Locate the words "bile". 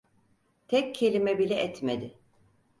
1.39-1.55